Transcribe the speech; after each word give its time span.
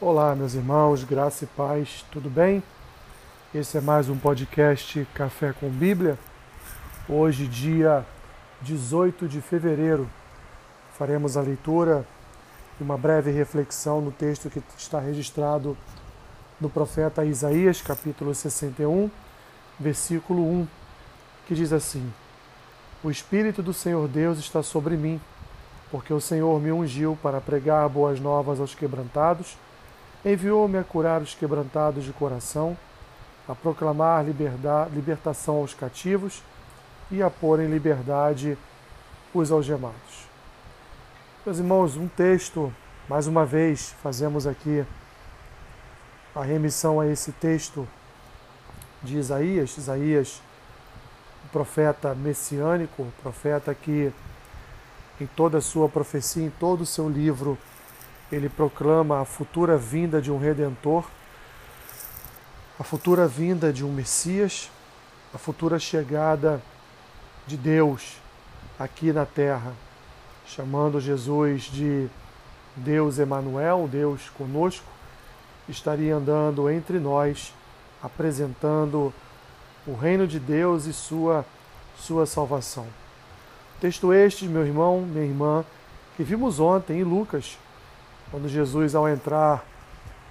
Olá, 0.00 0.32
meus 0.36 0.54
irmãos, 0.54 1.02
graça 1.02 1.42
e 1.42 1.48
paz, 1.48 2.04
tudo 2.12 2.30
bem? 2.30 2.62
Esse 3.52 3.78
é 3.78 3.80
mais 3.80 4.08
um 4.08 4.16
podcast 4.16 5.04
Café 5.12 5.52
com 5.52 5.68
Bíblia. 5.68 6.16
Hoje, 7.08 7.48
dia 7.48 8.06
18 8.62 9.26
de 9.26 9.40
fevereiro, 9.40 10.08
faremos 10.96 11.36
a 11.36 11.40
leitura 11.40 12.06
e 12.80 12.84
uma 12.84 12.96
breve 12.96 13.32
reflexão 13.32 14.00
no 14.00 14.12
texto 14.12 14.48
que 14.48 14.62
está 14.78 15.00
registrado 15.00 15.76
no 16.60 16.70
profeta 16.70 17.24
Isaías, 17.24 17.82
capítulo 17.82 18.32
61, 18.32 19.10
versículo 19.80 20.48
1, 20.48 20.68
que 21.48 21.56
diz 21.56 21.72
assim: 21.72 22.08
O 23.02 23.10
Espírito 23.10 23.64
do 23.64 23.74
Senhor 23.74 24.06
Deus 24.06 24.38
está 24.38 24.62
sobre 24.62 24.96
mim 24.96 25.20
porque 25.90 26.12
o 26.12 26.20
Senhor 26.20 26.60
me 26.60 26.70
ungiu 26.70 27.18
para 27.22 27.40
pregar 27.40 27.88
boas 27.88 28.20
novas 28.20 28.60
aos 28.60 28.74
quebrantados, 28.74 29.56
enviou-me 30.24 30.78
a 30.78 30.84
curar 30.84 31.22
os 31.22 31.34
quebrantados 31.34 32.04
de 32.04 32.12
coração, 32.12 32.76
a 33.48 33.54
proclamar 33.54 34.24
liberdade, 34.24 34.94
libertação 34.94 35.56
aos 35.56 35.72
cativos 35.72 36.42
e 37.10 37.22
a 37.22 37.30
pôr 37.30 37.60
em 37.60 37.68
liberdade 37.68 38.58
os 39.32 39.50
algemados. 39.50 40.28
Meus 41.46 41.58
irmãos, 41.58 41.96
um 41.96 42.08
texto, 42.08 42.72
mais 43.08 43.26
uma 43.26 43.46
vez, 43.46 43.94
fazemos 44.02 44.46
aqui 44.46 44.84
a 46.34 46.42
remissão 46.42 47.00
a 47.00 47.06
esse 47.06 47.32
texto 47.32 47.88
de 49.02 49.16
Isaías, 49.16 49.76
Isaías, 49.78 50.42
o 51.46 51.48
profeta 51.48 52.14
messiânico, 52.14 53.06
profeta 53.22 53.74
que 53.74 54.12
em 55.20 55.26
toda 55.26 55.58
a 55.58 55.62
sua 55.62 55.88
profecia, 55.88 56.44
em 56.44 56.50
todo 56.50 56.82
o 56.82 56.86
seu 56.86 57.08
livro, 57.08 57.56
ele 58.30 58.48
proclama 58.48 59.20
a 59.20 59.24
futura 59.24 59.76
vinda 59.76 60.20
de 60.20 60.30
um 60.30 60.38
redentor, 60.38 61.04
a 62.78 62.84
futura 62.84 63.26
vinda 63.26 63.72
de 63.72 63.84
um 63.84 63.92
Messias, 63.92 64.70
a 65.34 65.38
futura 65.38 65.78
chegada 65.78 66.62
de 67.46 67.56
Deus 67.56 68.16
aqui 68.78 69.12
na 69.12 69.26
terra, 69.26 69.72
chamando 70.46 71.00
Jesus 71.00 71.62
de 71.64 72.08
Deus 72.76 73.18
Emanuel, 73.18 73.88
Deus 73.90 74.30
conosco, 74.30 74.86
estaria 75.68 76.14
andando 76.14 76.70
entre 76.70 76.98
nós, 76.98 77.52
apresentando 78.02 79.12
o 79.86 79.94
reino 79.94 80.26
de 80.26 80.38
Deus 80.38 80.86
e 80.86 80.92
sua 80.92 81.44
sua 81.98 82.26
salvação. 82.26 82.86
Texto 83.80 84.12
este, 84.12 84.46
meu 84.46 84.64
irmão, 84.64 85.00
minha 85.00 85.24
irmã, 85.24 85.64
que 86.16 86.22
vimos 86.22 86.60
ontem 86.60 87.00
em 87.00 87.04
Lucas, 87.04 87.58
quando 88.30 88.48
Jesus, 88.48 88.94
ao 88.94 89.08
entrar 89.08 89.64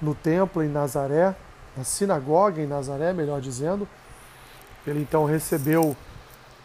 no 0.00 0.14
templo 0.14 0.62
em 0.62 0.68
Nazaré, 0.68 1.34
na 1.76 1.84
sinagoga 1.84 2.60
em 2.60 2.66
Nazaré, 2.66 3.12
melhor 3.12 3.40
dizendo, 3.40 3.88
ele 4.86 5.00
então 5.00 5.24
recebeu 5.24 5.96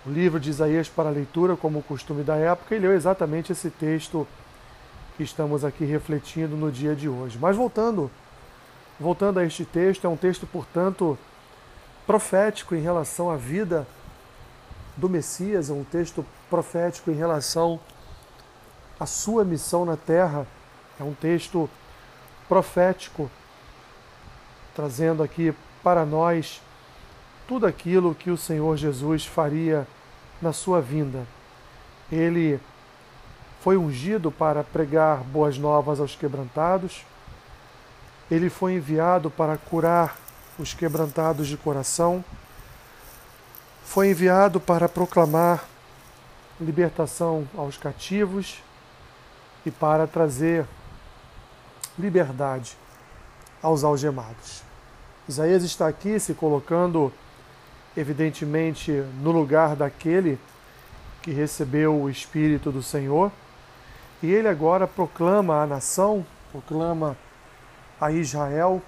o 0.06 0.10
livro 0.10 0.40
de 0.40 0.50
Isaías 0.50 0.88
para 0.88 1.10
leitura, 1.10 1.56
como 1.56 1.80
o 1.80 1.84
costume 1.84 2.24
da 2.24 2.36
época, 2.36 2.76
e 2.76 2.80
leu 2.80 2.94
exatamente 2.94 3.52
esse 3.52 3.70
texto 3.70 4.28
que 5.18 5.24
estamos 5.24 5.66
aqui 5.66 5.84
refletindo 5.84 6.56
no 6.56 6.72
dia 6.72 6.96
de 6.96 7.10
hoje. 7.10 7.38
Mas 7.40 7.56
voltando, 7.56 8.10
voltando 9.00 9.40
a 9.40 9.46
este 9.46 9.66
texto, 9.66 10.06
é 10.06 10.10
um 10.10 10.18
texto, 10.18 10.48
portanto, 10.48 11.18
profético 12.06 12.74
em 12.74 12.82
relação 12.82 13.30
à 13.30 13.36
vida 13.36 13.86
do 14.96 15.10
Messias, 15.10 15.70
é 15.70 15.74
um 15.74 15.84
texto 15.84 16.26
profético 16.50 17.12
em 17.12 17.16
relação 17.16 17.80
à 19.00 19.06
sua 19.06 19.44
missão 19.44 19.86
na 19.86 19.98
terra. 19.98 20.48
É 21.00 21.04
um 21.04 21.14
texto 21.14 21.70
profético, 22.48 23.30
trazendo 24.76 25.24
aqui 25.24 25.54
para 25.84 26.06
nós 26.06 26.62
tudo 27.48 27.66
aquilo 27.66 28.16
que 28.16 28.30
o 28.30 28.38
Senhor 28.38 28.76
Jesus 28.78 29.26
faria 29.26 29.88
na 30.42 30.54
sua 30.54 30.82
vinda. 30.82 31.26
Ele 32.12 32.60
foi 33.62 33.78
ungido 33.78 34.32
para 34.32 34.64
pregar 34.64 35.18
boas 35.18 35.58
novas 35.58 36.00
aos 36.00 36.16
quebrantados, 36.16 37.06
ele 38.30 38.50
foi 38.50 38.74
enviado 38.74 39.30
para 39.30 39.58
curar 39.58 40.18
os 40.60 40.74
quebrantados 40.74 41.48
de 41.48 41.58
coração 41.58 42.24
foi 43.88 44.10
enviado 44.10 44.60
para 44.60 44.90
proclamar 44.90 45.64
libertação 46.60 47.48
aos 47.58 47.78
cativos 47.78 48.62
e 49.66 49.72
para 49.72 50.06
trazer 50.06 50.66
liberdade 51.98 52.78
aos 53.62 53.84
algemados. 53.84 54.64
Isaías 55.28 55.64
está 55.64 55.88
aqui 55.88 56.20
se 56.20 56.34
colocando, 56.34 57.12
evidentemente, 57.96 58.92
no 59.22 59.32
lugar 59.32 59.76
daquele 59.76 60.40
que 61.22 61.32
recebeu 61.32 62.02
o 62.02 62.10
Espírito 62.10 62.72
do 62.72 62.82
Senhor, 62.82 63.32
e 64.24 64.32
ele 64.32 64.48
agora 64.48 64.88
proclama 64.88 65.62
à 65.62 65.68
nação, 65.68 66.26
proclama 66.52 67.18
a 68.00 68.12
Israel, 68.12 68.82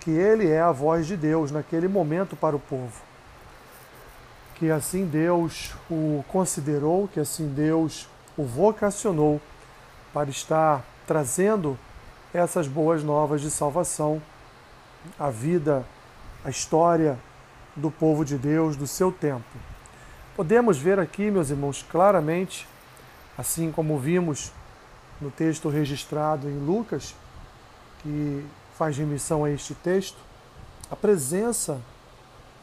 que 0.00 0.10
ele 0.10 0.48
é 0.48 0.60
a 0.60 0.72
voz 0.72 1.06
de 1.06 1.16
Deus 1.16 1.50
naquele 1.50 1.88
momento 1.88 2.34
para 2.34 2.56
o 2.56 2.60
povo 2.60 3.08
que 4.58 4.70
assim 4.72 5.06
Deus 5.06 5.72
o 5.88 6.24
considerou, 6.26 7.06
que 7.08 7.20
assim 7.20 7.46
Deus 7.46 8.08
o 8.36 8.44
vocacionou 8.44 9.40
para 10.12 10.28
estar 10.28 10.84
trazendo 11.06 11.78
essas 12.32 12.66
boas 12.66 13.02
novas 13.02 13.40
de 13.40 13.50
salvação, 13.50 14.22
a 15.18 15.30
vida, 15.30 15.84
a 16.44 16.50
história 16.50 17.18
do 17.74 17.90
povo 17.90 18.24
de 18.24 18.36
Deus, 18.36 18.76
do 18.76 18.86
seu 18.86 19.10
tempo. 19.10 19.44
Podemos 20.36 20.78
ver 20.78 20.98
aqui, 20.98 21.30
meus 21.30 21.50
irmãos, 21.50 21.84
claramente, 21.88 22.68
assim 23.36 23.72
como 23.72 23.98
vimos 23.98 24.52
no 25.20 25.30
texto 25.30 25.68
registrado 25.68 26.48
em 26.48 26.58
Lucas, 26.58 27.14
que 28.02 28.44
faz 28.76 28.96
remissão 28.96 29.44
a 29.44 29.50
este 29.50 29.74
texto, 29.74 30.18
a 30.90 30.96
presença 30.96 31.80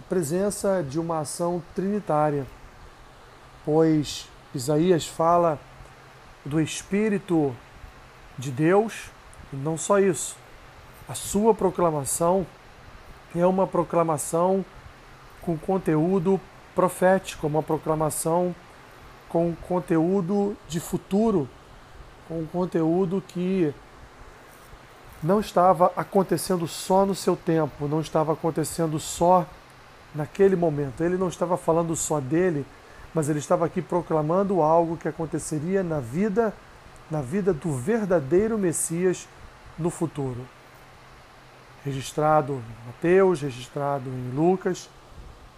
presença 0.10 0.86
de 0.88 1.00
uma 1.00 1.20
ação 1.20 1.64
trinitária, 1.74 2.46
pois 3.64 4.28
Isaías 4.54 5.08
fala 5.08 5.60
do 6.44 6.62
Espírito 6.62 7.56
de 8.38 8.52
Deus, 8.52 9.10
não 9.56 9.78
só 9.78 10.00
isso, 10.00 10.36
a 11.08 11.14
sua 11.14 11.54
proclamação 11.54 12.46
é 13.36 13.46
uma 13.46 13.68
proclamação 13.68 14.66
com 15.42 15.58
conteúdo 15.58 16.40
profético, 16.74 17.48
uma 17.48 17.62
proclamação 17.62 18.56
com 19.30 19.54
conteúdo 19.68 20.56
de 20.68 20.80
futuro, 20.80 21.48
com 22.28 22.46
conteúdo 22.48 23.24
que 23.28 23.74
não 25.22 25.40
estava 25.40 25.92
acontecendo 25.96 26.68
só 26.68 27.06
no 27.06 27.16
seu 27.16 27.36
tempo, 27.36 27.88
não 27.88 28.02
estava 28.02 28.34
acontecendo 28.34 29.00
só 29.00 29.46
naquele 30.14 30.56
momento. 30.56 31.04
Ele 31.04 31.18
não 31.18 31.28
estava 31.28 31.58
falando 31.58 31.96
só 31.96 32.20
dele, 32.20 32.66
mas 33.14 33.30
ele 33.30 33.40
estava 33.40 33.66
aqui 33.66 33.82
proclamando 33.82 34.62
algo 34.62 34.98
que 34.98 35.08
aconteceria 35.08 35.84
na 35.84 36.00
vida, 36.00 36.54
na 37.10 37.22
vida 37.22 37.54
do 37.54 37.74
verdadeiro 37.74 38.58
Messias 38.58 39.28
no 39.78 39.90
futuro. 39.90 40.46
Registrado 41.84 42.54
em 42.54 42.88
Mateus, 42.88 43.42
registrado 43.42 44.10
em 44.10 44.32
Lucas, 44.32 44.90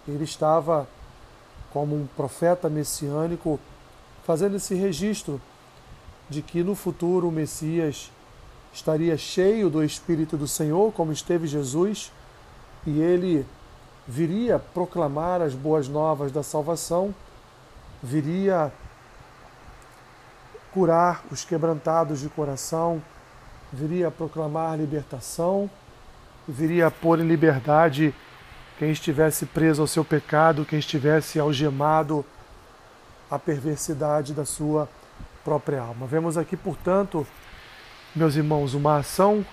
ele 0.07 0.23
estava 0.23 0.87
como 1.71 1.95
um 1.95 2.07
profeta 2.07 2.69
messiânico 2.69 3.59
fazendo 4.23 4.57
esse 4.57 4.75
registro 4.75 5.41
de 6.29 6.41
que 6.41 6.63
no 6.63 6.75
futuro 6.75 7.29
o 7.29 7.31
Messias 7.31 8.11
estaria 8.73 9.17
cheio 9.17 9.69
do 9.69 9.83
Espírito 9.83 10.35
do 10.35 10.47
Senhor, 10.47 10.91
como 10.91 11.11
esteve 11.11 11.47
Jesus, 11.47 12.11
e 12.85 12.99
ele 12.99 13.45
viria 14.07 14.59
proclamar 14.59 15.41
as 15.41 15.53
boas 15.53 15.87
novas 15.87 16.31
da 16.31 16.43
salvação, 16.43 17.13
viria 18.01 18.71
curar 20.73 21.23
os 21.31 21.43
quebrantados 21.43 22.19
de 22.19 22.29
coração, 22.29 23.01
viria 23.71 24.09
proclamar 24.09 24.77
libertação, 24.77 25.69
viria 26.47 26.89
pôr 26.89 27.19
em 27.19 27.27
liberdade 27.27 28.13
quem 28.77 28.91
estivesse 28.91 29.45
preso 29.45 29.81
ao 29.81 29.87
seu 29.87 30.05
pecado, 30.05 30.65
quem 30.65 30.79
estivesse 30.79 31.39
algemado 31.39 32.25
à 33.29 33.37
perversidade 33.37 34.33
da 34.33 34.45
sua 34.45 34.87
própria 35.43 35.81
alma. 35.81 36.05
Vemos 36.05 36.37
aqui, 36.37 36.55
portanto, 36.55 37.25
meus 38.15 38.35
irmãos, 38.35 38.73
uma 38.73 38.97
ação, 38.97 39.45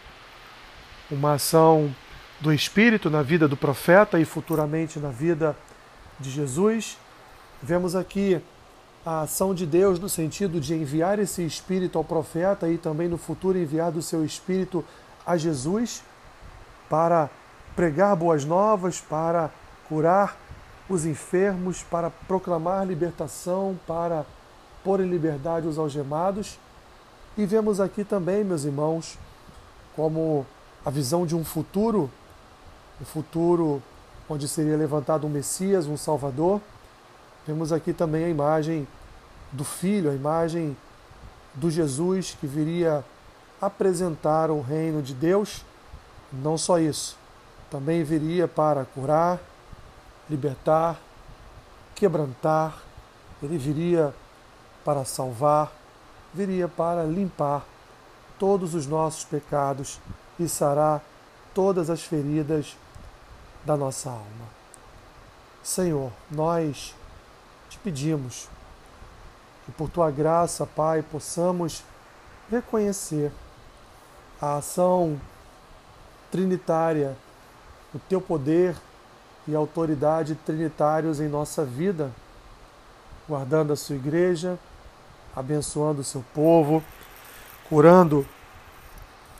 uma 1.11 1.35
ação 1.35 1.95
do 2.41 2.53
Espírito 2.53 3.09
na 3.09 3.23
vida 3.23 3.49
do 3.49 3.57
profeta 3.57 4.19
e 4.21 4.25
futuramente 4.25 4.99
na 4.99 5.11
vida 5.11 5.57
de 6.21 6.31
Jesus. 6.31 6.99
Vemos 7.63 7.97
aqui 7.97 8.41
a 9.05 9.23
ação 9.23 9.55
de 9.55 9.67
Deus 9.67 9.99
no 9.99 10.09
sentido 10.09 10.59
de 10.59 10.75
enviar 10.75 11.19
esse 11.19 11.45
Espírito 11.45 11.99
ao 11.99 12.05
profeta 12.05 12.69
e 12.69 12.79
também 12.79 13.07
no 13.07 13.19
futuro 13.19 13.59
enviar 13.59 13.93
do 13.93 14.01
seu 14.01 14.25
Espírito 14.25 14.83
a 15.27 15.37
Jesus, 15.37 16.03
para 16.89 17.29
pregar 17.77 18.17
boas 18.17 18.45
novas, 18.45 19.01
para 19.01 19.51
curar 19.89 20.37
os 20.89 21.05
enfermos, 21.05 21.83
para 21.83 22.11
proclamar 22.11 22.87
libertação, 22.87 23.79
para 23.87 24.25
pôr 24.83 25.01
em 25.01 25.09
liberdade 25.09 25.67
os 25.67 25.79
algemados. 25.79 26.59
E 27.37 27.45
vemos 27.45 27.81
aqui 27.81 28.05
também, 28.05 28.45
meus 28.45 28.65
irmãos, 28.65 29.19
como 29.97 30.47
a 30.85 30.91
visão 30.91 31.27
de 31.27 31.35
um 31.35 31.45
futuro, 31.45 32.11
um 33.01 33.05
futuro 33.05 33.83
onde 34.29 34.47
seria 34.47 34.77
levantado 34.77 35.27
um 35.27 35.31
Messias, 35.31 35.87
um 35.87 35.97
Salvador. 35.97 36.61
Vemos 37.47 37.73
aqui 37.73 37.93
também 37.93 38.25
a 38.25 38.29
imagem 38.29 38.87
do 39.53 39.65
Filho, 39.65 40.11
a 40.11 40.15
imagem 40.15 40.77
do 41.55 41.71
Jesus 41.71 42.37
que 42.41 42.47
viria 42.47 43.05
apresentar 43.61 44.51
o 44.51 44.61
reino 44.61 45.03
de 45.03 45.15
Deus. 45.15 45.65
Não 46.33 46.57
só 46.57 46.79
isso, 46.79 47.17
também 47.71 48.03
viria 48.03 48.49
para 48.49 48.85
curar, 48.85 49.39
libertar, 50.29 50.99
quebrantar, 51.95 52.79
ele 53.43 53.59
viria 53.59 54.15
para 54.85 55.05
salvar, 55.05 55.73
viria 56.33 56.67
para 56.67 57.05
limpar 57.05 57.65
todos 58.39 58.75
os 58.75 58.87
nossos 58.87 59.25
pecados 59.25 60.01
e 60.39 60.49
sarar 60.49 61.03
todas 61.53 61.91
as 61.91 62.03
feridas 62.03 62.77
da 63.65 63.77
nossa 63.77 64.11
alma. 64.11 64.49
Senhor, 65.63 66.11
nós 66.31 66.95
te 67.75 67.79
pedimos 67.79 68.49
que 69.67 69.73
por 69.73 69.89
tua 69.89 70.11
graça, 70.11 70.65
Pai, 70.65 71.03
possamos 71.03 71.83
reconhecer 72.51 73.33
a 74.41 74.57
ação 74.57 75.21
trinitária, 76.31 77.17
o 77.95 77.99
teu 77.99 78.21
poder 78.21 78.77
e 79.47 79.55
autoridade 79.55 80.35
trinitários 80.35 81.21
em 81.21 81.29
nossa 81.29 81.65
vida, 81.65 82.13
guardando 83.29 83.73
a 83.73 83.77
sua 83.77 83.97
igreja, 83.97 84.59
abençoando 85.35 86.03
o 86.03 86.05
seu 86.05 86.25
povo, 86.35 86.83
curando 87.69 88.27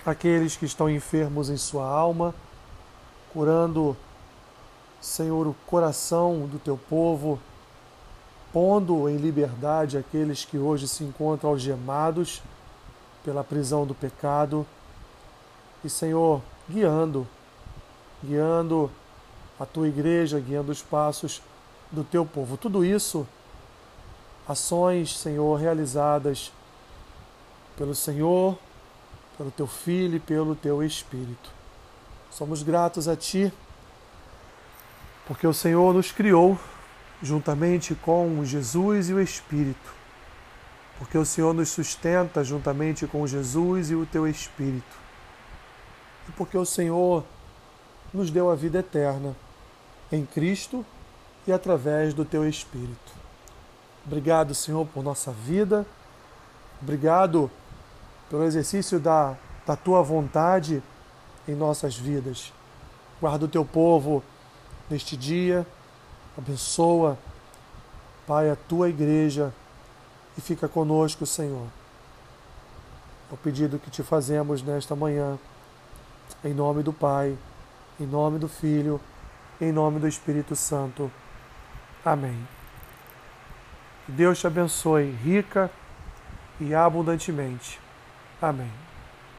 aqueles 0.05 0.57
que 0.57 0.67
estão 0.67 0.91
enfermos 0.91 1.51
em 1.51 1.57
sua 1.57 1.87
alma, 1.87 2.35
curando, 3.33 3.97
Senhor, 5.01 5.47
o 5.47 5.55
coração 5.67 6.47
do 6.47 6.59
teu 6.59 6.77
povo, 6.77 7.39
pondo 8.55 9.09
em 9.09 9.17
liberdade 9.17 9.99
aqueles 9.99 10.45
que 10.45 10.57
hoje 10.57 10.87
se 10.87 11.03
encontram 11.03 11.51
algemados 11.51 12.41
pela 13.25 13.43
prisão 13.43 13.85
do 13.85 13.97
pecado. 13.97 14.65
E, 15.83 15.91
Senhor, 15.91 16.41
guiando, 16.71 17.27
guiando 18.23 18.89
a 19.59 19.67
tua 19.67 19.89
igreja, 19.89 20.39
guiando 20.39 20.71
os 20.71 20.81
passos 20.81 21.43
do 21.91 22.05
teu 22.05 22.25
povo. 22.25 22.57
Tudo 22.57 22.85
isso, 22.85 23.27
ações, 24.47 25.19
Senhor, 25.19 25.57
realizadas 25.57 26.53
pelo 27.77 27.93
Senhor, 27.93 28.57
pelo 29.37 29.51
teu 29.51 29.67
Filho 29.67 30.15
e 30.15 30.21
pelo 30.21 30.55
teu 30.55 30.81
Espírito. 30.81 31.51
Somos 32.31 32.63
gratos 32.63 33.09
a 33.09 33.17
Ti, 33.17 33.53
porque 35.27 35.45
o 35.45 35.53
Senhor 35.53 35.93
nos 35.93 36.13
criou 36.13 36.57
juntamente 37.23 37.95
com 37.95 38.45
Jesus 38.45 39.09
e 39.09 39.15
o 39.15 39.21
Espírito, 39.21 39.93
porque 40.99 41.17
o 41.17 41.25
Senhor 41.25 41.55
nos 41.55 41.71
sustenta 41.71 42.45
juntamente 42.45 43.07
com 43.07 43.27
Jesus 43.27 43.91
e 43.91 43.95
o 43.95 44.07
teu 44.07 44.27
Espírito, 44.27 44.97
e 46.29 46.33
porque 46.33 46.57
o 46.57 46.65
Senhor 46.65 47.25
nos 48.13 48.31
deu 48.31 48.51
a 48.51 48.55
vida 48.55 48.79
eterna 48.79 49.35
em 50.11 50.25
Cristo 50.25 50.85
e 51.47 51.53
através 51.53 52.15
do 52.15 52.25
teu 52.25 52.49
Espírito. 52.49 53.13
Obrigado, 54.07 54.55
Senhor, 54.55 54.87
por 54.87 55.03
nossa 55.03 55.33
vida. 55.33 55.87
Obrigado 56.81 57.51
pelo 58.29 58.45
exercício 58.45 59.01
da, 59.01 59.37
da 59.67 59.75
tua 59.75 60.03
vontade 60.03 60.83
em 61.49 61.55
nossas 61.55 61.97
vidas. 61.97 62.53
Guarda 63.21 63.47
o 63.47 63.49
teu 63.49 63.65
povo 63.65 64.23
neste 64.91 65.17
dia, 65.17 65.67
abençoa, 66.37 67.19
Pai, 68.27 68.51
a 68.51 68.57
tua 68.57 68.89
igreja 68.89 69.53
e 70.37 70.41
fica 70.41 70.67
conosco, 70.69 71.27
Senhor. 71.27 71.67
É 73.31 73.35
o 73.35 73.37
pedido 73.37 73.79
que 73.79 73.91
te 73.91 74.03
fazemos 74.03 74.63
nesta 74.63 74.97
manhã, 74.97 75.39
em 76.45 76.55
nome 76.55 76.83
do 76.83 76.93
Pai, 76.93 77.37
em 78.01 78.07
nome 78.07 78.39
do 78.39 78.49
Filho, 78.49 79.01
em 79.61 79.73
nome 79.73 80.01
do 80.01 80.09
Espírito 80.09 80.57
Santo. 80.57 81.11
Amém. 82.05 82.47
Que 84.07 84.13
Deus 84.13 84.39
te 84.39 84.47
abençoe 84.47 85.11
rica 85.11 85.71
e 86.61 86.75
abundantemente. 86.75 87.81
Amém. 88.41 88.71